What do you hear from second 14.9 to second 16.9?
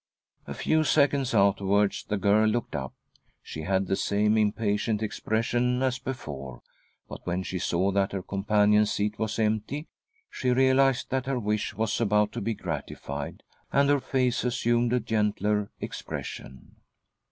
a gentler expression.